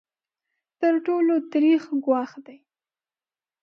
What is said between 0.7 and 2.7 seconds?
تر ټولو تریخ ګواښ دی.